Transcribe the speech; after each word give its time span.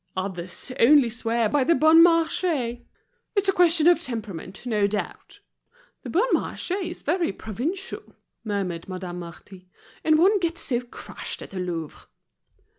Others 0.17 0.71
only 0.79 1.11
swear 1.11 1.47
by 1.47 1.63
the 1.63 1.75
Bon 1.75 2.01
Marche. 2.01 2.43
It's 3.35 3.47
a 3.47 3.51
question 3.53 3.85
of 3.85 4.01
temperament, 4.01 4.65
no 4.65 4.87
doubt." 4.87 5.41
"The 6.01 6.09
Bon 6.09 6.27
Marché 6.33 6.83
is 6.89 7.03
very 7.03 7.31
provincial," 7.31 8.15
murmured 8.43 8.89
Madame 8.89 9.19
Marty, 9.19 9.69
"and 10.03 10.17
one 10.17 10.39
gets 10.39 10.61
so 10.61 10.79
crushed 10.81 11.43
at 11.43 11.51
the 11.51 11.59
Louvre." 11.59 12.07